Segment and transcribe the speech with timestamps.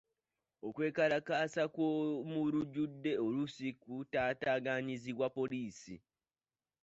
[0.67, 5.95] Okwekalakaasa okw'omulujjudde oluusi kutaataaganyizibwa poliisi.